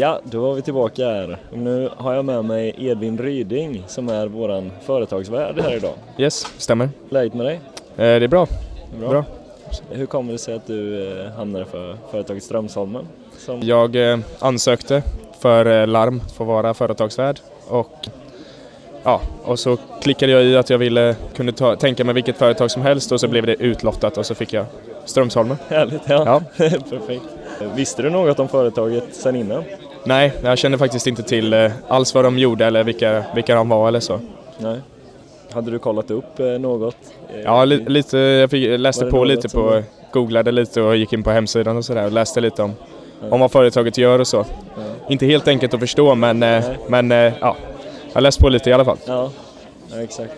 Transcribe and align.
Ja, 0.00 0.20
då 0.24 0.40
var 0.40 0.54
vi 0.54 0.62
tillbaka 0.62 1.06
här. 1.06 1.38
Nu 1.52 1.90
har 1.96 2.14
jag 2.14 2.24
med 2.24 2.44
mig 2.44 2.74
Edvin 2.78 3.18
Ryding 3.18 3.84
som 3.86 4.08
är 4.08 4.26
våran 4.26 4.70
företagsvärd 4.82 5.60
här 5.60 5.76
idag. 5.76 5.94
Yes, 6.18 6.46
stämmer. 6.58 6.88
Läget 7.08 7.34
med 7.34 7.46
dig? 7.46 7.54
Eh, 7.54 7.60
det 7.96 8.04
är 8.04 8.28
bra. 8.28 8.46
Bra. 9.00 9.08
Bra. 9.08 9.24
Hur 9.90 10.06
kommer 10.06 10.32
det 10.32 10.38
sig 10.38 10.54
att 10.54 10.66
du 10.66 11.08
eh, 11.20 11.32
hamnade 11.32 11.64
för 11.64 11.96
företaget 12.10 12.42
Strömsholmen? 12.42 13.08
Som... 13.38 13.60
Jag 13.62 14.12
eh, 14.12 14.18
ansökte 14.38 15.02
för 15.40 15.66
eh, 15.80 15.86
Larm 15.86 16.20
för 16.36 16.44
att 16.44 16.48
vara 16.48 16.74
företagsvärd 16.74 17.40
och 17.68 18.08
ja, 19.02 19.20
och 19.44 19.58
så 19.58 19.76
klickade 20.02 20.32
jag 20.32 20.44
i 20.44 20.56
att 20.56 20.70
jag 20.70 20.78
ville 20.78 21.16
kunde 21.36 21.52
ta, 21.52 21.76
tänka 21.76 22.04
mig 22.04 22.14
vilket 22.14 22.36
företag 22.36 22.70
som 22.70 22.82
helst 22.82 23.12
och 23.12 23.20
så 23.20 23.28
blev 23.28 23.46
det 23.46 23.54
utlottat 23.54 24.18
och 24.18 24.26
så 24.26 24.34
fick 24.34 24.52
jag 24.52 24.66
Strömsholmen. 25.04 25.56
Härligt, 25.68 26.02
ja. 26.08 26.24
Ja. 26.26 26.68
Perfekt. 26.90 27.24
Visste 27.76 28.02
du 28.02 28.10
något 28.10 28.38
om 28.38 28.48
företaget 28.48 29.04
sen 29.10 29.36
innan? 29.36 29.64
Nej, 30.04 30.32
jag 30.42 30.58
kände 30.58 30.78
faktiskt 30.78 31.06
inte 31.06 31.22
till 31.22 31.52
eh, 31.52 31.70
alls 31.88 32.14
vad 32.14 32.24
de 32.24 32.38
gjorde 32.38 32.66
eller 32.66 32.84
vilka, 32.84 33.24
vilka 33.34 33.54
de 33.54 33.68
var 33.68 33.88
eller 33.88 34.00
så. 34.00 34.20
Nej. 34.58 34.80
Hade 35.52 35.70
du 35.70 35.78
kollat 35.78 36.10
upp 36.10 36.40
eh, 36.40 36.46
något? 36.46 36.96
Eh, 37.34 37.40
Ja, 37.40 37.64
li, 37.64 37.84
lite, 37.88 38.18
jag 38.18 38.50
fick, 38.50 38.78
läste 38.80 39.06
på 39.06 39.24
lite 39.24 39.48
på, 39.48 39.62
var- 39.62 39.84
googlade 40.12 40.50
lite 40.52 40.82
och 40.82 40.96
gick 40.96 41.12
in 41.12 41.22
på 41.22 41.30
hemsidan 41.30 41.76
och 41.76 41.84
sådär 41.84 42.04
och 42.04 42.12
läste 42.12 42.40
lite 42.40 42.62
om, 42.62 42.72
Ja. 43.22 43.26
om 43.30 43.40
vad 43.40 43.52
företaget 43.52 43.98
gör 43.98 44.18
och 44.18 44.26
så. 44.26 44.36
Ja. 44.76 44.82
Inte 45.08 45.26
helt 45.26 45.48
enkelt 45.48 45.74
att 45.74 45.80
förstå 45.80 46.14
men, 46.14 46.42
eh, 46.42 46.48
Nej. 46.48 46.78
men 46.88 47.12
eh, 47.12 47.32
ja, 47.40 47.56
jag 48.12 48.22
läste 48.22 48.42
på 48.42 48.48
lite 48.48 48.70
i 48.70 48.72
alla 48.72 48.84
fall. 48.84 48.98
Ja, 49.06 49.30
ja 49.94 50.02
exakt. 50.02 50.32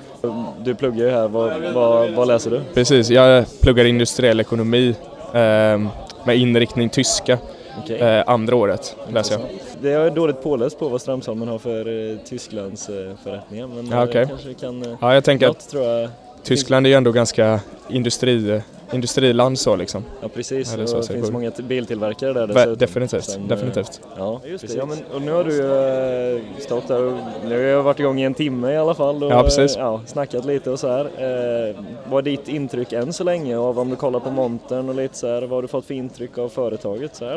Du 0.58 0.74
pluggar 0.74 1.04
ju 1.04 1.10
här. 1.10 1.28
Vad, 1.28 1.52
vad, 1.74 2.10
vad 2.10 2.28
läser 2.28 2.50
du? 2.50 2.60
Precis, 2.74 3.10
jag 3.10 3.44
pluggar 3.60 3.84
industriell 3.84 4.40
ekonomi 4.40 4.94
ehm, 5.34 5.88
med 6.24 6.36
inriktning 6.36 6.88
tyska. 6.88 7.38
Okej. 7.78 7.98
Eh, 8.00 8.22
andra 8.26 8.56
året 8.56 8.96
läser 9.12 9.34
jag. 9.34 9.42
Det 9.82 9.92
är 9.92 10.00
jag 10.04 10.14
dåligt 10.14 10.42
påläst 10.42 10.78
på 10.78 10.88
vad 10.88 11.00
Strömsholmen 11.00 11.48
har 11.48 11.58
för 11.58 12.10
eh, 12.12 12.18
Tysklands 12.18 12.88
eh, 12.88 13.12
förrättningar. 13.24 13.66
Men 13.66 13.86
Ja, 13.86 13.96
eh, 13.96 14.02
okej. 14.08 14.26
kanske 14.28 14.54
kan... 14.54 14.82
Eh, 14.82 14.96
Ja, 15.00 15.14
jag 15.14 15.24
tänker 15.24 15.46
att 15.46 15.52
något 15.56 15.68
tror 15.68 15.84
jag. 15.84 16.10
Tyskland 16.42 16.86
är 16.86 16.90
ju 16.90 16.96
ändå 16.96 17.12
ganska 17.12 17.60
industri, 17.88 18.60
industriland 18.92 19.58
så 19.58 19.76
liksom. 19.76 20.04
Ja 20.22 20.28
precis, 20.28 20.74
Eller 20.74 20.82
och 20.82 20.88
så 20.88 20.96
det 20.96 21.06
finns 21.06 21.30
många 21.30 21.50
biltillverkare 21.62 22.32
där 22.32 22.46
dessutom. 22.46 22.76
definitivt, 22.76 23.24
Sen, 23.24 23.42
eh, 23.42 23.48
definitivt. 23.48 24.00
Ja, 24.18 24.40
just 24.44 24.68
det. 24.68 24.74
Ja, 24.74 24.86
men, 24.86 24.98
och 25.14 25.22
nu 25.22 25.32
har 25.32 25.44
du 25.44 25.52
ju 25.52 26.36
eh, 26.36 26.42
stått 26.58 26.88
där 26.88 27.02
och 27.04 27.12
nu 27.48 27.54
har 27.56 27.62
jag 27.62 27.82
varit 27.82 28.00
igång 28.00 28.20
i 28.20 28.24
en 28.24 28.34
timme 28.34 28.72
i 28.72 28.76
alla 28.76 28.94
fall 28.94 29.24
och 29.24 29.30
Ja, 29.32 29.42
precis. 29.42 29.76
eh, 29.76 29.82
ja, 29.82 30.00
snackat 30.06 30.44
lite 30.44 30.70
och 30.70 30.78
så 30.78 30.88
här. 30.88 31.04
Eh, 31.04 31.76
vad 32.10 32.26
är 32.26 32.30
ditt 32.30 32.48
intryck 32.48 32.92
än 32.92 33.12
så 33.12 33.24
länge 33.24 33.58
av 33.58 33.78
om 33.78 33.90
du 33.90 33.96
kollar 33.96 34.20
på 34.20 34.30
montern 34.30 34.88
och 34.88 34.94
lite 34.94 35.16
så 35.16 35.26
här, 35.26 35.40
vad 35.42 35.50
har 35.50 35.62
du 35.62 35.68
fått 35.68 35.84
för 35.86 35.94
intryck 35.94 36.38
av 36.38 36.48
företaget 36.48 37.16
så 37.16 37.24
här? 37.24 37.36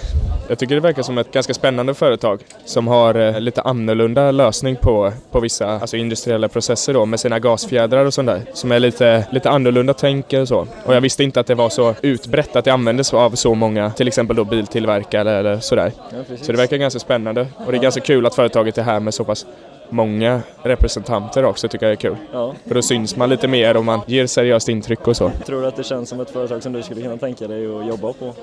Jag 0.50 0.60
tycker 0.60 0.76
det 0.76 0.82
verkar 0.82 1.04
som 1.04 1.18
ett 1.18 1.32
ganska 1.32 1.54
spännande 1.54 1.94
företag 1.94 2.40
som 2.66 2.88
har 2.88 3.16
eh, 3.16 3.40
lite 3.40 3.62
annorlunda 3.62 4.32
lösning 4.32 4.76
på, 4.76 5.12
på 5.32 5.40
vissa 5.40 5.68
alltså 5.68 5.98
industriella 5.98 6.48
processer 6.48 6.94
då 6.94 7.06
med 7.06 7.20
sina 7.20 7.40
gasfjädrar 7.40 8.06
och 8.06 8.14
sånt 8.14 8.28
där. 8.28 8.42
Som 8.54 8.72
är 8.72 8.80
lite, 8.80 9.26
lite 9.32 9.50
annorlunda 9.50 9.94
tänker 9.94 10.42
och 10.42 10.48
så. 10.48 10.68
Och 10.86 10.96
jag 10.96 11.02
visste 11.02 11.24
inte 11.24 11.40
att 11.44 11.48
det 11.48 11.56
var 11.56 11.70
så 11.70 11.96
utbrett 12.02 12.56
att 12.56 12.66
det 12.66 12.74
användes 12.74 13.14
av 13.14 13.32
så 13.32 13.56
många, 13.56 13.92
till 13.92 14.08
exempel 14.08 14.36
då 14.36 14.44
biltillverkare 14.44 15.32
eller 15.32 15.60
sådär. 15.60 15.92
Ja. 15.98 16.38
Så 16.42 16.52
det 16.52 16.58
verkar 16.58 16.78
ganska 16.78 17.00
spännande 17.00 17.48
och 17.66 17.72
det 17.72 17.78
är 17.78 17.82
ganska 17.82 18.02
kul 18.02 18.26
att 18.26 18.36
företaget 18.36 18.78
är 18.78 18.84
här 18.84 19.00
med 19.00 19.14
så 19.14 19.24
pass 19.24 19.46
många 19.90 20.42
representanter 20.64 21.46
också 21.46 21.68
tycker 21.68 21.86
jag 21.86 21.92
är 21.92 21.96
kul. 21.96 22.16
Ja. 22.34 22.54
För 22.68 22.76
då 22.76 22.82
syns 22.82 23.16
man 23.16 23.30
lite 23.30 23.48
mer 23.48 23.78
och 23.78 23.86
man 23.86 24.02
ger 24.08 24.28
seriöst 24.28 24.70
intryck 24.70 25.08
och 25.08 25.18
så. 25.18 25.32
Tror 25.46 25.62
du 25.62 25.68
att 25.68 25.76
det 25.76 25.84
känns 25.84 26.10
som 26.10 26.20
ett 26.20 26.30
företag 26.30 26.64
som 26.64 26.74
du 26.74 26.84
skulle 26.84 27.02
kunna 27.02 27.18
tänka 27.18 27.48
dig 27.48 27.66
att 27.66 27.88
jobba 27.88 28.14
på? 28.14 28.34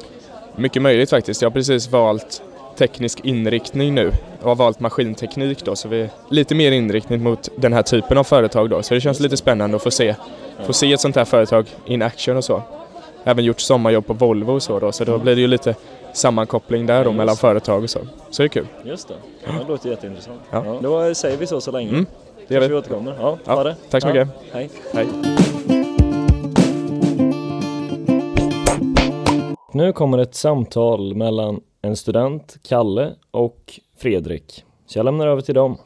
Mycket 0.57 0.83
möjligt 0.83 1.11
faktiskt. 1.11 1.43
Jag 1.43 1.51
har 1.51 1.55
precis 1.55 1.91
valt 1.91 2.43
teknisk 2.79 3.21
inriktning 3.25 3.95
nu 3.95 4.13
och 4.41 4.49
har 4.49 4.55
valt 4.55 4.81
maskinteknik 4.81 5.65
då 5.65 5.77
så 5.77 5.89
vi 5.89 6.01
är 6.01 6.11
lite 6.29 6.55
mer 6.55 6.73
inriktning 6.73 7.23
mot 7.23 7.49
den 7.57 7.73
här 7.73 7.83
typen 7.83 8.19
av 8.19 8.25
företag 8.25 8.71
då 8.71 8.83
så 8.83 8.95
det 8.95 9.01
känns 9.01 9.21
lite 9.21 9.37
spännande 9.37 9.77
att 9.77 9.83
få 9.83 9.91
se, 9.91 10.15
få 10.67 10.73
se 10.73 10.93
ett 10.93 11.01
sånt 11.01 11.17
här 11.17 11.25
företag 11.25 11.67
in 11.87 12.03
action 12.03 12.37
och 12.37 12.45
så. 12.45 12.63
Även 13.25 13.45
gjort 13.45 13.61
sommarjobb 13.61 14.07
på 14.07 14.13
Volvo 14.13 14.53
och 14.53 14.63
så 14.63 14.79
då 14.81 14.93
så 14.93 15.05
då 15.05 15.19
blir 15.19 15.35
det 15.35 15.41
ju 15.41 15.47
lite 15.47 15.75
sammankoppling 16.13 16.87
där 16.87 17.05
då 17.05 17.11
Ja, 17.11 17.15
mellan 17.15 17.37
företag 17.37 17.83
och 17.83 17.91
så. 17.91 17.99
Så 18.31 18.43
det 18.43 18.47
är 18.47 18.49
kul. 18.49 18.67
Just 18.85 19.09
det, 19.09 19.15
det 19.47 19.69
låter 19.69 19.91
jätteintressant. 19.91 20.41
Ja. 20.51 20.63
Ja. 20.67 20.79
Då 20.83 21.15
säger 21.15 21.37
vi 21.37 21.47
så 21.47 21.61
så 21.61 21.71
länge. 21.71 21.89
Mm, 21.91 22.07
Det 22.49 22.55
gör 22.55 22.61
vi 22.61 22.69
vi. 22.69 22.75
återkommer. 22.75 23.15
Ja, 23.21 23.39
Ja, 23.45 23.55
ha 23.55 23.65
det. 23.65 23.77
tack 23.91 24.03
så 24.03 24.09
mycket. 24.09 24.29
Hej. 24.53 24.71
Hej. 24.95 25.07
Nu 29.73 29.93
kommer 29.93 30.19
ett 30.19 30.35
samtal 30.35 31.15
mellan 31.15 31.61
en 31.83 31.97
student, 31.97 32.57
Kalle, 32.69 33.11
och 33.31 33.81
Fredrik. 33.99 34.65
Så 34.87 34.99
jag 34.99 35.05
lämnar 35.05 35.27
över 35.27 35.43
till 35.43 35.55
dem. 35.55 35.77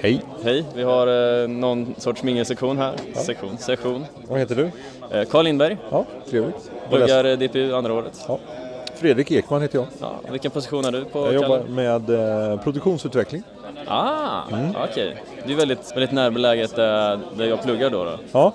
Hej, 0.00 0.20
Hej, 0.44 0.64
vi 0.74 0.82
har 0.82 1.06
eh, 1.42 1.48
någon 1.48 1.94
sorts 1.98 2.22
mingelsektion 2.22 2.78
här. 2.78 2.94
Sektion, 3.14 3.58
session. 3.58 4.04
vad 4.28 4.38
heter 4.38 4.54
du? 4.56 4.70
Eh, 5.18 5.24
Carl 5.28 5.44
Lindberg, 5.44 5.76
Ja, 5.90 6.04
trevligt. 6.30 6.70
Pluggar 6.90 7.24
eh, 7.24 7.38
DPU 7.38 7.74
andra 7.74 7.92
året. 7.92 8.24
Ja. 8.28 8.38
Fredrik 8.94 9.30
Ekman 9.30 9.62
heter 9.62 9.78
jag. 9.78 9.86
Ja, 10.00 10.12
vilken 10.30 10.50
position 10.50 10.84
är 10.84 10.92
du 10.92 11.04
på? 11.04 11.18
Jag 11.18 11.34
jobbar 11.34 11.60
med 11.68 12.10
eh, 12.52 12.60
produktionsutveckling. 12.60 13.42
Ah, 13.86 14.40
Mm. 14.52 14.70
okej. 14.90 15.16
Det 15.46 15.52
är 15.52 15.56
väldigt, 15.56 15.92
väldigt 15.92 16.12
närbeläget 16.12 16.76
där, 16.76 17.18
där 17.36 17.44
jag 17.46 17.62
pluggar 17.62 17.90
då. 17.90 18.04
då. 18.04 18.12
Ja. 18.32 18.52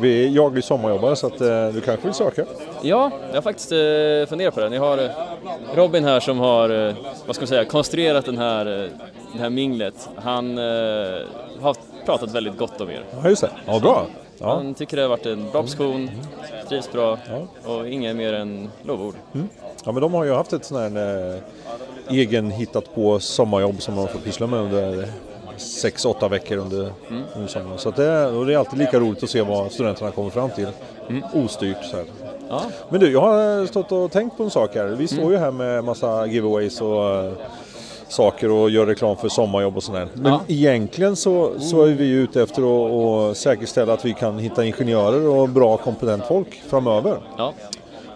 Vi, 0.00 0.28
jag 0.34 0.56
är 0.56 0.60
sommarjobbare 0.60 1.16
så 1.16 1.26
att 1.26 1.40
eh, 1.40 1.68
du 1.68 1.80
kanske 1.80 2.04
vill 2.06 2.14
söka? 2.14 2.44
Ja, 2.82 3.10
jag 3.28 3.34
har 3.36 3.42
faktiskt 3.42 3.72
eh, 3.72 4.28
funderat 4.28 4.54
på 4.54 4.60
det. 4.60 4.68
Ni 4.68 4.76
har 4.76 4.98
eh, 4.98 5.10
Robin 5.74 6.04
här 6.04 6.20
som 6.20 6.38
har, 6.38 6.88
eh, 6.88 6.94
vad 7.26 7.36
ska 7.36 7.42
man 7.42 7.48
säga, 7.48 7.64
konstruerat 7.64 8.24
den 8.24 8.38
här, 8.38 8.84
eh, 8.84 8.90
det 9.32 9.38
här 9.38 9.50
minglet. 9.50 10.08
Han 10.16 10.58
eh, 10.58 10.64
har 11.60 11.76
pratat 12.06 12.32
väldigt 12.34 12.58
gott 12.58 12.80
om 12.80 12.90
er. 12.90 13.04
Ja, 13.22 13.28
just 13.28 13.40
det. 13.42 13.50
Ja, 13.66 13.80
bra. 13.80 14.06
Ja. 14.38 14.54
Han 14.54 14.74
tycker 14.74 14.96
det 14.96 15.02
har 15.02 15.08
varit 15.08 15.26
en 15.26 15.50
bra 15.50 15.62
position, 15.62 16.10
trivs 16.68 16.92
bra 16.92 17.18
Ja. 17.64 17.70
och 17.72 17.88
inget 17.88 18.16
mer 18.16 18.32
än 18.32 18.70
lovord. 18.82 19.14
ja, 19.84 19.92
men 19.92 20.02
de 20.02 20.14
har 20.14 20.24
ju 20.24 20.32
haft 20.32 20.52
ett 20.52 20.64
sån 20.64 20.96
här 20.96 21.32
eh, 21.34 21.40
egen 22.10 22.50
hittat 22.50 22.94
på 22.94 23.20
sommarjobb 23.20 23.82
som 23.82 23.96
de 23.96 24.08
får 24.08 24.18
pyssla 24.18 24.46
med 24.46 24.60
under 24.60 25.08
sex, 25.56 26.04
åtta 26.04 26.28
veckor 26.28 26.56
under, 26.56 26.92
under 27.34 27.48
sommaren. 27.48 27.78
Så 27.78 27.90
det, 27.90 28.26
och 28.26 28.46
det 28.46 28.54
är 28.54 28.58
alltid 28.58 28.78
lika 28.78 28.98
roligt 29.00 29.22
att 29.22 29.30
se 29.30 29.42
vad 29.42 29.72
studenterna 29.72 30.10
kommer 30.10 30.30
fram 30.30 30.50
till. 30.50 30.68
Ostyrt 31.34 31.84
så 31.90 31.96
här. 31.96 32.06
Ja, 32.48 32.62
Men 32.88 33.00
du, 33.00 33.12
jag 33.12 33.20
har 33.20 33.66
stått 33.66 33.92
och 33.92 34.12
tänkt 34.12 34.36
på 34.36 34.42
en 34.42 34.50
sak 34.50 34.74
här. 34.74 34.86
Vi 34.86 35.08
står 35.08 35.32
ju 35.32 35.36
här 35.38 35.50
med 35.50 35.84
massa 35.84 36.26
giveaways 36.26 36.80
och 36.80 37.04
eh, 37.14 37.32
saker 38.08 38.50
och 38.50 38.70
gör 38.70 38.86
reklam 38.86 39.16
för 39.16 39.28
sommarjobb 39.28 39.76
och 39.76 39.82
sådär. 39.82 40.08
Men 40.14 40.32
Ja. 40.32 40.40
egentligen 40.48 41.16
så, 41.16 41.50
så 41.60 41.82
är 41.82 41.92
vi 41.92 42.10
ute 42.10 42.42
efter 42.42 42.62
att, 43.30 43.36
säkerställa 43.36 43.92
att 43.92 44.04
vi 44.04 44.14
kan 44.14 44.38
hitta 44.38 44.64
ingenjörer 44.64 45.28
och 45.28 45.48
bra 45.48 45.76
kompetent 45.76 46.24
folk 46.28 46.62
framöver. 46.68 47.16
ja. 47.36 47.52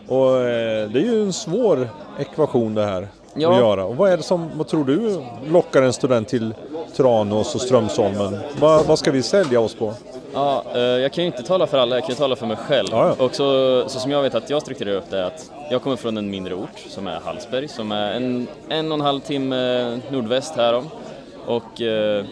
Och 0.09 0.37
eh, 0.41 0.89
det 0.91 0.99
är 1.01 1.13
ju 1.13 1.23
en 1.23 1.33
svår 1.33 1.89
ekvation 2.21 2.75
det 2.75 2.85
här 2.85 3.09
Ja. 3.35 3.53
att 3.53 3.59
göra. 3.59 3.85
Och 3.85 3.97
vad 3.97 4.11
är 4.13 4.17
det 4.17 4.23
som, 4.23 4.51
vad 4.55 4.69
tror 4.69 4.85
du 4.85 5.23
lockar 5.51 5.83
en 5.83 5.93
student 5.93 6.29
till 6.29 6.55
Tranås 6.97 7.55
och 7.55 7.61
Strömsholmen? 7.61 8.37
Vad, 8.61 8.87
vad 8.87 8.99
ska 8.99 9.11
vi 9.11 9.23
sälja 9.23 9.61
oss 9.61 9.75
på? 9.75 9.93
Ja, 10.35 10.65
eh, 10.75 10.81
jag 10.81 11.13
kan 11.13 11.25
ju 11.25 11.27
inte 11.27 11.43
tala 11.43 11.67
för 11.67 11.79
alla, 11.79 11.97
jag 11.97 12.03
kan 12.05 12.11
ju 12.11 12.17
tala 12.19 12.37
för 12.37 12.47
mig 12.47 12.57
själv. 12.57 12.89
Ja, 12.91 13.15
ja. 13.19 13.25
Och 13.25 13.35
så, 13.35 13.85
så 13.89 13.99
som 14.01 14.11
jag 14.11 14.23
vet 14.23 14.35
att 14.35 14.51
jag 14.51 14.63
strukturerar 14.63 14.97
upp 14.97 15.11
det 15.11 15.19
är 15.19 15.25
att 15.25 15.51
jag 15.71 15.83
kommer 15.83 15.97
från 15.97 16.17
en 16.17 16.31
mindre 16.31 16.55
ort 16.55 16.79
som 16.89 17.07
är 17.07 17.21
Hallsberg 17.25 17.69
som 17.69 17.93
är 17.93 18.13
en, 18.13 18.47
en 18.69 18.93
och 18.93 18.99
en 18.99 19.05
halv 19.05 19.21
timme 19.21 20.01
nordväst 20.11 20.57
härom. 20.57 20.89
Och 21.47 21.81
eh, 21.83 22.25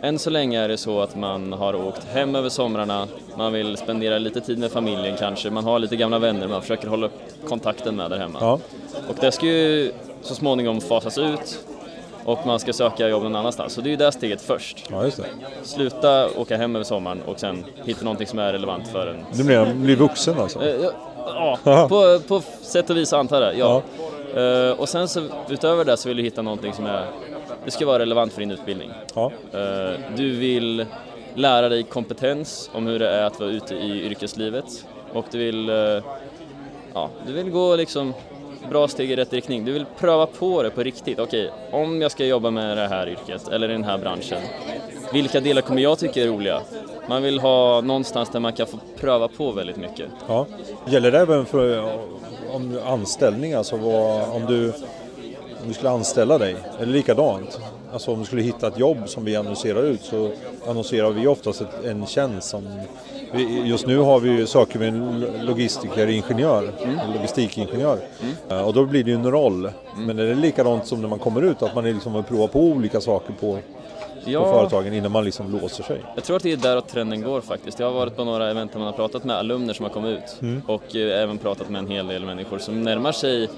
än 0.00 0.18
så 0.18 0.30
länge 0.30 0.60
är 0.60 0.68
det 0.68 0.76
så 0.76 1.00
att 1.00 1.16
man 1.16 1.52
har 1.52 1.74
åkt 1.74 2.04
hem 2.04 2.34
över 2.34 2.48
somrarna, 2.48 3.08
man 3.36 3.52
vill 3.52 3.76
spendera 3.76 4.18
lite 4.18 4.40
tid 4.40 4.58
med 4.58 4.70
familjen 4.72 5.16
kanske, 5.18 5.50
man 5.50 5.64
har 5.64 5.78
lite 5.78 5.96
gamla 5.96 6.18
vänner 6.18 6.48
man 6.48 6.62
försöker 6.62 6.88
hålla 6.88 7.08
kontakten 7.48 7.96
med 7.96 8.10
där 8.10 8.18
hemma. 8.18 8.38
Ja, 8.40 8.58
Och 9.08 9.16
det 9.20 9.32
ska 9.32 9.46
ju 9.46 9.92
så 10.22 10.34
småningom 10.34 10.80
fasas 10.80 11.18
ut 11.18 11.58
och 12.24 12.46
man 12.46 12.60
ska 12.60 12.72
söka 12.72 13.08
jobb 13.08 13.22
någon 13.22 13.36
annanstans. 13.36 13.72
Så 13.72 13.80
det 13.80 13.88
är 13.88 13.90
ju 13.90 13.96
det 13.96 14.12
steget 14.12 14.42
först. 14.42 14.84
ja 14.90 15.04
just 15.04 15.16
det. 15.16 15.24
Sluta 15.62 16.28
åka 16.36 16.56
hem 16.56 16.76
över 16.76 16.84
sommaren 16.84 17.22
och 17.26 17.40
sen 17.40 17.64
hitta 17.84 18.04
någonting 18.04 18.26
som 18.26 18.38
är 18.38 18.52
relevant 18.52 18.88
för 18.88 19.06
en. 19.06 19.24
Du 19.32 19.44
blir, 19.44 19.74
blir 19.74 19.96
vuxen 19.96 20.40
alltså? 20.40 20.62
Eh, 20.64 20.84
ja, 21.26 21.58
Ja, 21.64 21.88
på, 21.88 22.20
på 22.28 22.40
sätt 22.62 22.90
och 22.90 22.96
vis 22.96 23.12
antar 23.12 23.42
jag. 23.42 23.58
Ja. 23.58 23.82
Eh, 24.40 24.80
och 24.80 24.88
sen 24.88 25.08
så 25.08 25.22
utöver 25.48 25.84
det 25.84 25.96
så 25.96 26.08
vill 26.08 26.16
du 26.16 26.22
hitta 26.22 26.42
någonting 26.42 26.72
som 26.72 26.86
är, 26.86 27.06
det 27.64 27.70
ska 27.70 27.86
vara 27.86 27.98
relevant 27.98 28.32
för 28.32 28.40
din 28.40 28.50
utbildning. 28.50 28.90
Ja. 29.14 29.32
Eh, 29.52 30.00
du 30.16 30.30
vill 30.36 30.86
lära 31.34 31.68
dig 31.68 31.82
kompetens 31.82 32.70
om 32.74 32.86
hur 32.86 32.98
det 32.98 33.08
är 33.10 33.24
att 33.24 33.40
vara 33.40 33.50
ute 33.50 33.74
i 33.74 34.06
yrkeslivet 34.06 34.86
och 35.12 35.24
du 35.30 35.38
vill, 35.38 35.68
ja, 36.94 37.10
du 37.26 37.32
vill 37.32 37.50
gå 37.50 37.76
liksom 37.76 38.14
bra 38.70 38.88
steg 38.88 39.10
i 39.10 39.16
rätt 39.16 39.32
riktning. 39.32 39.64
Du 39.64 39.72
vill 39.72 39.86
pröva 39.98 40.26
på 40.26 40.62
det 40.62 40.70
på 40.70 40.82
riktigt. 40.82 41.18
Okej, 41.18 41.50
om 41.70 42.02
jag 42.02 42.10
ska 42.10 42.24
jobba 42.24 42.50
med 42.50 42.76
det 42.76 42.88
här 42.88 43.08
yrket 43.08 43.48
eller 43.48 43.68
i 43.68 43.72
den 43.72 43.84
här 43.84 43.98
branschen, 43.98 44.42
vilka 45.12 45.40
delar 45.40 45.62
kommer 45.62 45.82
jag 45.82 45.98
tycka 45.98 46.22
är 46.22 46.26
roliga? 46.26 46.60
Man 47.08 47.22
vill 47.22 47.40
ha 47.40 47.80
någonstans 47.80 48.30
där 48.30 48.40
man 48.40 48.52
kan 48.52 48.66
få 48.66 48.78
pröva 49.00 49.28
på 49.28 49.52
väldigt 49.52 49.76
mycket. 49.76 50.08
Ja. 50.28 50.46
Gäller 50.86 51.12
det 51.12 51.18
även 51.18 51.46
för 51.46 51.92
om 52.52 52.78
anställning, 52.86 53.52
alltså 53.52 53.76
vad, 53.76 54.28
om 54.28 54.46
du 54.46 54.72
om 55.64 55.68
du 55.68 55.74
skulle 55.74 55.90
anställa 55.90 56.38
dig, 56.38 56.56
eller 56.80 56.92
likadant. 56.92 57.60
Alltså 57.94 58.10
om 58.12 58.18
du 58.18 58.24
skulle 58.24 58.42
hitta 58.42 58.66
ett 58.68 58.78
jobb 58.78 58.96
som 59.08 59.24
vi 59.24 59.36
annonserar 59.36 59.82
ut 59.82 60.02
så 60.02 60.30
annonserar 60.68 61.10
vi 61.10 61.26
oftast 61.26 61.60
ett, 61.60 61.84
en 61.84 62.06
tjänst 62.06 62.48
som 62.48 62.68
vi, 63.32 63.62
just 63.64 63.86
nu 63.86 63.98
har 63.98 64.20
vi, 64.20 64.46
söker 64.46 64.78
vi 64.78 64.86
en 64.86 65.20
logistikeringenjör, 65.42 66.72
en 66.84 67.12
logistikingenjör. 67.16 67.98
Eh, 68.48 68.60
Och 68.66 68.74
då 68.74 68.84
blir 68.84 69.04
det 69.04 69.10
ju 69.10 69.16
en 69.16 69.30
roll. 69.30 69.70
Men 69.96 70.18
är 70.18 70.24
det 70.24 70.34
likadant 70.34 70.86
som 70.86 71.00
när 71.02 71.08
man 71.08 71.18
kommer 71.18 71.42
ut, 71.42 71.62
att 71.62 71.74
man 71.74 71.84
liksom 71.84 72.14
vill 72.14 72.22
prova 72.22 72.46
på 72.48 72.60
olika 72.60 73.00
saker 73.00 73.32
på, 73.40 73.58
på 74.24 74.30
företagen 74.44 74.92
innan 74.94 75.12
man 75.12 75.24
liksom 75.24 75.52
låser 75.60 75.82
sig? 75.84 76.00
Jag 76.14 76.24
tror 76.24 76.36
att 76.36 76.42
det 76.42 76.52
är 76.52 76.56
däråt 76.56 76.88
trenden 76.88 77.22
går 77.22 77.40
faktiskt. 77.40 77.78
Jag 77.78 77.86
har 77.86 77.94
varit 77.94 78.16
på 78.16 78.24
några 78.24 78.50
event 78.50 78.72
där 78.72 78.78
man 78.78 78.86
har 78.86 78.92
pratat 78.94 79.24
med 79.24 79.36
alumner 79.36 79.74
som 79.74 79.84
har 79.84 79.90
kommit 79.92 80.18
ut 80.18 80.42
Mm. 80.42 80.62
och 80.66 80.96
eh, 80.96 81.22
även 81.22 81.38
pratat 81.38 81.68
med 81.70 81.78
en 81.78 81.88
hel 81.90 82.06
del 82.06 82.24
människor 82.24 82.58
som 82.58 82.82
närmar 82.82 83.12
sig 83.12 83.48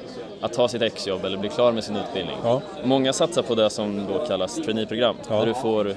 att 0.40 0.52
ta 0.52 0.68
sitt 0.68 0.82
exjobb 0.82 1.24
eller 1.24 1.38
bli 1.38 1.48
klar 1.48 1.72
med 1.72 1.84
sin 1.84 1.96
utbildning. 1.96 2.36
Ja. 2.44 2.62
Många 2.84 3.12
satsar 3.12 3.42
på 3.42 3.54
det 3.54 3.70
som 3.70 4.06
då 4.12 4.26
kallas 4.26 4.54
traineeprogram, 4.56 5.16
Ja. 5.30 5.38
där 5.38 5.46
du 5.46 5.54
får 5.54 5.94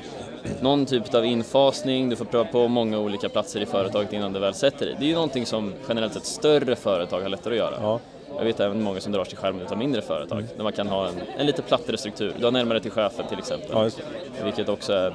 någon 0.61 0.85
typ 0.85 1.13
av 1.13 1.25
infasning, 1.25 2.09
du 2.09 2.15
får 2.15 2.25
pröva 2.25 2.45
på 2.45 2.67
många 2.67 2.99
olika 2.99 3.29
platser 3.29 3.61
i 3.61 3.65
företaget 3.65 4.13
innan 4.13 4.33
du 4.33 4.39
väl 4.39 4.53
sätter 4.53 4.85
dig. 4.85 4.95
Det 4.99 5.05
är 5.05 5.09
ju 5.09 5.13
någonting 5.15 5.45
som 5.45 5.73
generellt 5.89 6.13
sett 6.13 6.25
större 6.25 6.75
företag 6.75 7.21
har 7.21 7.29
lättare 7.29 7.53
att 7.53 7.57
göra. 7.57 7.75
Ja. 7.81 7.99
Jag 8.37 8.45
vet 8.45 8.59
även 8.59 8.83
många 8.83 8.99
som 9.01 9.11
drar 9.11 9.23
sig 9.25 9.37
skärmen 9.37 9.67
av 9.67 9.77
mindre 9.77 10.01
företag, 10.01 10.43
där 10.57 10.63
man 10.63 10.73
kan 10.73 10.87
ha 10.87 11.07
en, 11.07 11.13
en 11.37 11.45
lite 11.45 11.61
plattare 11.61 11.97
struktur. 11.97 12.33
Du 12.39 12.45
har 12.45 12.51
närmare 12.51 12.79
till 12.79 12.91
chefen 12.91 13.25
till 13.29 13.39
exempel, 13.39 13.69
Ja, 13.73 13.83
det. 13.83 14.43
vilket 14.43 14.69
också 14.69 14.93
är 14.93 15.07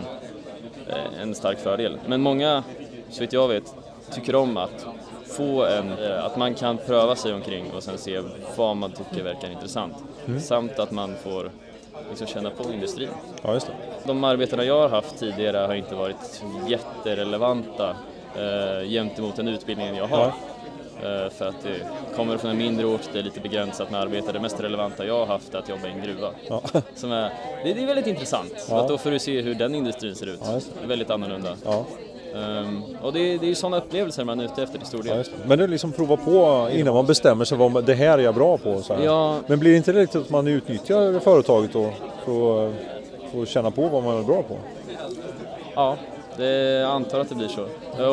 eh, 0.88 1.22
en 1.22 1.34
stark 1.34 1.58
fördel. 1.58 1.98
Men 2.06 2.20
många, 2.20 2.62
så 3.10 3.20
vitt 3.20 3.32
jag 3.32 3.48
vet, 3.48 3.74
tycker 4.12 4.34
om 4.34 4.56
att 4.56 4.86
få 5.26 5.64
en, 5.64 5.98
eh, 5.98 6.24
att 6.24 6.36
man 6.36 6.54
kan 6.54 6.78
pröva 6.78 7.16
sig 7.16 7.34
omkring 7.34 7.70
och 7.72 7.82
sen 7.82 7.98
se 7.98 8.20
vad 8.56 8.76
man 8.76 8.92
tycker 8.92 9.24
verkar 9.24 9.50
intressant. 9.50 9.94
Samt 10.40 10.78
att 10.78 10.90
man 10.90 11.14
får 11.22 11.50
liksom 12.08 12.26
känna 12.26 12.50
på 12.50 12.72
industrin. 12.72 13.08
Ja, 13.42 13.54
just 13.54 13.66
det. 13.66 13.72
De 14.06 14.24
arbetena 14.24 14.64
jag 14.64 14.80
har 14.80 14.88
haft 14.88 15.18
tidigare 15.18 15.56
har 15.56 15.74
inte 15.74 15.94
varit 15.94 16.42
jätterelevanta 16.68 17.96
eh, 18.36 18.88
gentemot 18.88 19.36
den 19.36 19.48
utbildningen 19.48 19.96
jag 19.96 20.06
har. 20.06 20.32
Eh, 21.02 21.30
för 21.30 21.48
att 21.48 21.62
det 21.62 21.80
kommer 22.16 22.36
från 22.36 22.50
en 22.50 22.58
mindre 22.58 22.86
ort, 22.86 23.00
det 23.12 23.18
är 23.18 23.22
lite 23.22 23.40
begränsat 23.40 23.90
med 23.90 24.00
arbete. 24.00 24.32
Det 24.32 24.40
mest 24.40 24.60
relevanta 24.60 25.06
jag 25.06 25.18
har 25.18 25.26
haft 25.26 25.54
är 25.54 25.58
att 25.58 25.68
jobba 25.68 25.88
i 25.88 25.90
en 25.90 26.02
gruva. 26.02 26.30
Ja. 26.48 26.62
Som 26.94 27.12
är, 27.12 27.30
det, 27.64 27.82
är 27.82 27.86
väldigt 27.86 28.06
intressant, 28.06 28.66
Ja. 28.68 28.80
att 28.80 28.88
då 28.88 28.98
får 28.98 29.10
du 29.10 29.18
se 29.18 29.40
hur 29.40 29.54
den 29.54 29.74
industrin 29.74 30.14
ser 30.14 30.26
ut. 30.26 30.40
Ja, 30.42 30.60
väldigt 30.86 31.10
annorlunda. 31.10 31.56
Ja. 32.34 32.40
Ehm, 32.40 32.82
och 33.02 33.12
det, 33.12 33.20
är- 33.20 33.44
ju 33.44 33.54
sådana 33.54 33.76
upplevelser 33.78 34.24
man 34.24 34.40
är 34.40 34.44
ute 34.44 34.62
efter 34.62 34.78
till 34.78 34.86
stor 34.86 35.06
Ja, 35.06 35.14
del. 35.14 35.24
det. 35.24 35.30
Men 35.48 35.58
det 35.58 35.64
är 35.64 35.68
liksom 35.68 35.92
prova 35.92 36.16
på 36.16 36.68
innan 36.72 36.94
man 36.94 37.06
bestämmer 37.06 37.44
sig 37.44 37.58
vad 37.58 37.84
det 37.84 37.94
här 37.94 38.18
är 38.18 38.22
jag 38.22 38.34
bra 38.34 38.58
på. 38.58 38.82
Så 38.82 38.94
här. 38.94 39.04
Ja. 39.04 39.38
Men 39.46 39.58
blir 39.58 39.70
det 39.70 39.76
inte 39.76 39.92
riktigt 39.92 40.20
att 40.20 40.30
man 40.30 40.46
utnyttjar 40.46 41.20
företaget 41.20 41.72
då 41.72 41.90
för 42.24 42.68
att, 42.68 42.74
för 43.32 43.42
att 43.42 43.48
känna 43.48 43.70
på 43.70 43.88
vad 43.88 44.02
man 44.04 44.18
är 44.18 44.22
bra 44.22 44.42
på? 44.42 44.56
Ja, 45.74 45.96
det, 46.36 46.46
jag 46.60 46.90
antar 46.90 47.20
att 47.20 47.28
det 47.28 47.34
blir 47.34 47.48
så. 47.48 47.62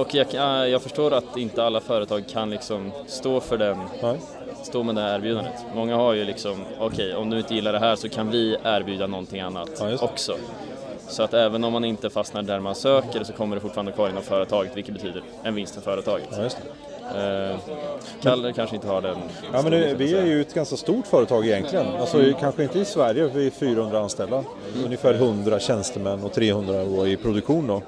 Och 0.01 0.15
jag, 0.15 0.69
jag 0.69 0.81
förstår 0.81 1.13
att 1.13 1.38
inte 1.38 1.63
alla 1.63 1.79
företag 1.79 2.24
kan 2.31 2.50
liksom 2.50 2.91
stå 3.07 3.39
för 3.39 3.57
den 3.57 3.77
Nej. 4.01 4.19
stå 4.63 4.83
med 4.83 4.95
det 4.95 5.01
här 5.01 5.15
erbjudandet. 5.15 5.53
Många 5.75 5.95
har 5.95 6.13
ju 6.13 6.24
liksom, 6.25 6.56
okej 6.79 7.15
om 7.15 7.29
du 7.29 7.38
inte 7.38 7.56
gillar 7.56 7.74
det 7.74 7.79
här 7.79 7.95
så 7.95 8.09
kan 8.09 8.31
vi 8.31 8.57
erbjuda 8.63 9.07
någonting 9.07 9.41
annat 9.41 9.69
Ja, 9.79 9.97
också. 10.01 10.35
Så 11.11 11.23
att 11.23 11.33
även 11.33 11.63
om 11.63 11.73
man 11.73 11.85
inte 11.85 12.09
fastnar 12.09 12.43
där 12.43 12.59
man 12.59 12.75
söker 12.75 13.23
så 13.23 13.33
kommer 13.33 13.55
det 13.55 13.61
fortfarande 13.61 13.91
kvar 13.91 14.09
inom 14.09 14.23
företaget 14.23 14.77
vilket 14.77 14.93
betyder 14.93 15.23
en 15.43 15.55
vinst 15.55 15.75
för 15.75 15.81
företaget. 15.81 16.27
Ja. 16.31 16.49
Eh, 17.15 17.57
Kalle 18.21 18.53
kanske 18.53 18.75
inte 18.75 18.87
har 18.87 19.01
den 19.01 19.17
Ja, 19.43 19.51
men 19.51 19.61
storleken, 19.61 19.97
vi 19.97 20.13
är 20.13 20.25
ju 20.25 20.41
ett 20.41 20.53
ganska 20.53 20.75
stort 20.75 21.07
företag 21.07 21.47
egentligen. 21.47 21.85
Alltså 21.99 22.33
kanske 22.39 22.63
inte 22.63 22.79
i 22.79 22.85
Sverige, 22.85 23.29
vi 23.33 23.47
är 23.47 23.51
400 23.51 23.99
anställda. 23.99 24.43
Ungefär 24.85 25.13
100 25.13 25.59
tjänstemän 25.59 26.23
och 26.23 26.33
300 26.33 26.85
då 26.85 27.07
i 27.07 27.17
produktion 27.17 27.67
då. 27.67 27.81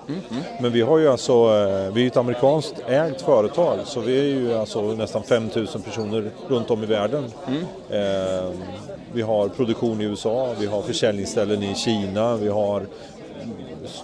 Men 0.61 0.71
vi 0.71 0.81
har 0.81 0.97
ju 0.97 1.09
alltså, 1.09 1.33
eh, 1.33 1.93
vi 1.93 2.03
är 2.03 2.07
ett 2.07 2.17
amerikanskt 2.17 2.75
ägt 2.87 3.21
företag 3.21 3.79
så 3.85 3.99
vi 3.99 4.19
är 4.19 4.23
ju 4.23 4.53
alltså 4.53 4.81
nästan 4.81 5.23
5000 5.23 5.81
personer 5.81 6.29
runt 6.47 6.71
om 6.71 6.83
i 6.83 6.85
världen. 6.85 7.23
Eh, 7.89 8.51
vi 9.13 9.21
har 9.21 9.47
produktion 9.49 10.01
i 10.01 10.03
USA, 10.03 10.55
vi 10.59 10.65
har 10.65 10.81
försäljningsställen 10.81 11.63
i 11.63 11.75
Kina, 11.75 12.35
vi 12.35 12.47
har 12.47 12.85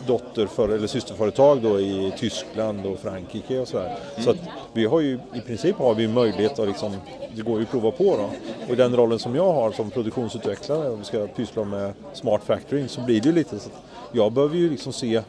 dotterför, 0.08 0.70
eller 0.70 0.88
systerföretag 0.88 1.62
då 1.62 1.80
i 1.80 2.14
Tyskland 2.18 2.86
och 2.86 3.00
Frankrike 3.00 3.60
och 3.60 3.68
sådär. 3.68 3.98
Så 4.18 4.30
att 4.30 4.38
vi 4.74 4.86
har 4.86 5.00
ju 5.00 5.20
i 5.34 5.42
princip 5.42 5.76
har 5.76 5.96
vi 5.96 6.08
möjlighet 6.08 6.60
att 6.60 6.68
liksom, 6.68 6.94
det 7.36 7.42
går 7.42 7.58
ju 7.58 7.64
att 7.64 7.72
prova 7.72 7.92
på 7.92 8.04
då. 8.04 8.30
Och 8.68 8.74
i 8.74 8.76
den 8.76 8.96
rollen 8.96 9.20
som 9.20 9.36
jag 9.36 9.54
har 9.54 9.72
som 9.72 9.92
produktionsutvecklare 9.92 10.90
och 10.90 11.00
vi 11.00 11.04
ska 11.04 11.28
pyssla 11.28 11.64
med 11.64 11.94
smart 12.14 12.42
factoring 12.44 12.88
så 12.88 13.02
blir 13.02 13.22
det 13.22 13.30
ju 13.30 13.36
lite 13.36 13.60
så 13.60 13.70
att 13.70 13.84
jag 14.12 14.32
behöver 14.32 14.56
ju 14.56 14.70
liksom 14.70 14.94
se 14.94 15.22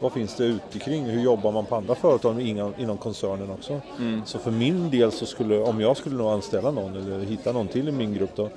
vad 0.00 0.12
finns 0.12 0.36
det 0.36 0.44
ute 0.44 0.78
kring? 0.78 1.04
Hur 1.04 1.22
jobbar 1.22 1.52
man 1.52 1.66
på 1.66 1.76
andra 1.76 1.94
företag 1.94 2.40
inom, 2.40 2.74
inom 2.78 2.96
koncernen 2.98 3.50
också? 3.50 3.80
Så 4.24 4.38
för 4.38 4.50
min 4.50 4.90
del 4.90 5.12
så 5.12 5.26
skulle, 5.26 5.58
om 5.58 5.80
jag 5.80 5.96
skulle 5.96 6.16
nog 6.16 6.26
anställa 6.26 6.70
någon 6.70 6.96
eller 6.96 7.20
hitta 7.24 7.52
någon 7.52 7.68
till 7.68 7.88
i 7.88 7.92
min 7.92 8.14
grupp 8.14 8.30
då, 8.36 8.48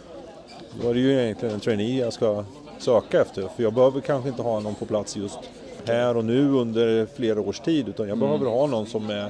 då 0.81 0.89
är 0.89 0.93
det 0.93 0.99
ju 0.99 1.23
egentligen 1.23 1.53
en 1.53 1.59
trainee 1.59 1.99
jag 1.99 2.13
ska 2.13 2.43
söka 2.79 3.21
efter. 3.21 3.47
För 3.55 3.63
jag 3.63 3.73
behöver 3.73 4.01
kanske 4.01 4.29
inte 4.29 4.41
ha 4.41 4.59
någon 4.59 4.75
på 4.75 4.85
plats 4.85 5.17
just 5.17 5.39
här 5.85 6.17
och 6.17 6.25
nu 6.25 6.49
under 6.49 7.05
flera 7.05 7.41
års 7.41 7.59
tid 7.59 7.89
utan 7.89 8.07
jag 8.07 8.17
behöver 8.17 8.45
ha 8.45 8.67
någon 8.67 8.85
som 8.85 9.09
är 9.09 9.29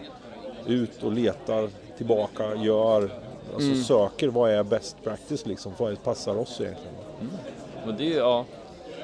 ut 0.65 1.03
och 1.03 1.11
letar 1.11 1.69
tillbaka, 1.97 2.55
gör, 2.55 3.09
alltså 3.53 3.75
söker 3.75 4.27
vad 4.27 4.51
är 4.51 4.63
best 4.63 5.03
practice 5.03 5.45
liksom, 5.45 5.73
vad 5.77 6.03
passar 6.03 6.37
oss 6.37 6.61
egentligen. 6.61 6.95
Och 7.87 7.93
det 7.93 8.09
ja. 8.09 8.45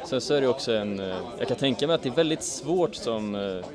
Sen 0.05 0.21
så 0.21 0.33
är 0.33 0.41
det 0.41 0.47
också 0.47 0.73
en, 0.73 0.99
eh, 0.99 1.15
jag 1.39 1.47
kan 1.47 1.57
tänka 1.57 1.87
mig 1.87 1.93
att 1.95 2.03
det 2.03 2.09
är 2.09 2.13
väldigt 2.13 2.43
svårt 2.43 2.95
som, 2.95 3.35
eh, 3.35 3.65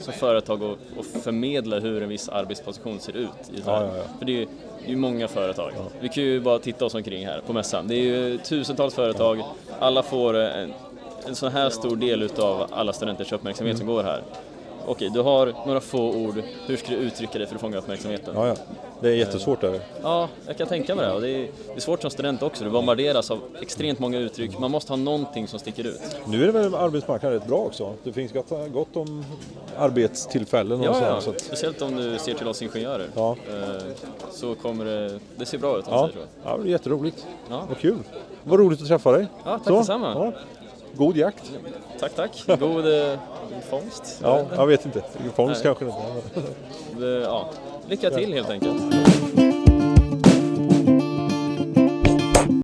som 0.00 0.12
företag 0.12 0.62
att, 0.64 0.78
att 0.98 1.22
förmedla 1.22 1.78
hur 1.78 2.02
en 2.02 2.08
viss 2.08 2.28
arbetsposition 2.28 3.00
ser 3.00 3.16
ut. 3.16 3.28
I 3.54 3.60
så. 3.60 3.70
Ja, 3.70 3.82
ja, 3.84 3.96
ja. 3.96 4.02
För 4.18 4.24
det 4.26 4.32
är 4.32 4.36
ju 4.36 4.46
det 4.80 4.86
är 4.86 4.90
ju 4.90 4.96
många 4.96 5.28
företag. 5.28 5.72
Vi 6.00 6.08
kan 6.08 6.22
ju 6.24 6.40
bara 6.40 6.58
titta 6.58 6.84
oss 6.84 6.94
omkring 6.94 7.26
här 7.26 7.40
på 7.46 7.52
mässan. 7.52 7.88
Det 7.88 7.94
är 7.94 8.02
ju 8.02 8.38
tusentals 8.38 8.94
företag, 8.94 9.42
alla 9.80 10.02
får 10.02 10.34
en, 10.34 10.72
en 11.26 11.34
sån 11.34 11.52
här 11.52 11.70
stor 11.70 11.96
del 11.96 12.22
utav 12.22 12.66
alla 12.70 12.92
studenters 12.92 13.32
uppmärksamhet 13.32 13.74
Mm. 13.76 13.86
som 13.86 13.94
går 13.94 14.02
här. 14.02 14.22
Okej, 14.88 15.10
du 15.14 15.20
har 15.20 15.54
några 15.66 15.80
få 15.80 16.12
ord, 16.12 16.42
hur 16.66 16.76
ska 16.76 16.88
du 16.90 16.96
uttrycka 16.96 17.38
dig 17.38 17.46
för 17.46 17.54
att 17.54 17.60
fånga 17.60 17.78
uppmärksamheten? 17.78 18.34
Ja, 18.36 18.46
ja. 18.48 18.54
Det 19.00 19.08
är 19.08 19.12
jättesvårt 19.14 19.60
där. 19.60 19.80
Ja, 20.02 20.28
jag 20.46 20.56
kan 20.58 20.66
tänka 20.68 20.94
mig 20.94 21.06
det. 21.06 21.12
Och 21.12 21.20
det, 21.20 21.28
är, 21.30 21.38
det 21.66 21.76
är 21.76 21.80
svårt 21.80 22.00
som 22.02 22.10
student 22.10 22.42
också. 22.42 22.64
Du 22.64 22.70
bombarderas 22.70 23.30
av 23.30 23.40
extremt 23.62 23.98
många 23.98 24.18
uttryck. 24.18 24.58
Man 24.58 24.70
måste 24.70 24.92
ha 24.92 24.96
någonting 24.96 25.48
som 25.48 25.58
sticker 25.58 25.86
ut. 25.86 26.00
Nu 26.26 26.42
är 26.42 26.46
det 26.46 26.52
väl 26.52 26.74
arbetsmarknaden 26.74 27.38
rätt 27.38 27.48
bra 27.48 27.56
också. 27.58 27.92
Det 28.04 28.12
finns 28.12 28.32
gott, 28.32 28.52
gott 28.72 28.96
om 28.96 29.24
arbetstillfällen 29.78 30.80
och 30.80 30.86
Ja, 30.86 30.94
så. 30.94 31.00
ja. 31.04 31.20
så 31.20 31.30
att, 31.30 31.40
Speciellt 31.40 31.82
om 31.82 31.96
du 31.96 32.18
ser 32.18 32.34
till 32.34 32.48
oss 32.48 32.62
ingenjörer. 32.62 33.06
Ja. 33.14 33.36
Eh, 33.50 33.82
Så 34.32 34.54
kommer 34.54 34.84
det... 34.84 35.18
Det 35.36 35.46
ser 35.46 35.58
bra 35.58 35.78
ut 35.78 35.86
om 35.88 35.92
ja, 35.94 36.04
sig, 36.04 36.12
tror 36.12 36.24
jag. 36.44 36.52
ja, 36.52 36.58
det 36.62 36.68
är 36.68 36.70
jätteroligt. 36.72 37.26
Ja. 37.50 37.62
Vad 37.68 37.78
kul. 37.78 37.98
Vad 38.44 38.60
roligt 38.60 38.80
att 38.82 38.88
träffa 38.88 39.12
dig. 39.12 39.26
Ja, 39.44 39.50
tack 39.58 39.66
Så, 39.66 39.78
detsamma. 39.78 40.12
Ja. 40.14 40.32
God 40.98 41.16
jakt. 41.16 41.52
Tack, 42.00 42.14
tack. 42.14 42.44
God 42.60 42.86
eh, 42.86 43.18
fångst. 43.70 44.20
Ja, 44.22 44.44
jag 44.56 44.66
vet 44.66 44.84
inte. 44.86 45.02
Fångst 45.34 45.64
Nej. 45.64 45.74
kanske 45.78 45.84
inte. 45.84 46.50
Det- 47.00 47.20
ja. 47.20 47.48
Lycka 47.88 48.10
till 48.10 48.32
helt 48.32 48.50
enkelt. 48.50 48.82